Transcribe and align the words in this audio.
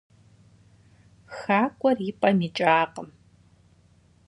Хакӏуэр 1.37 1.97
и 2.09 2.11
пӀэм 2.19 2.39
икӀакъым. 2.47 3.09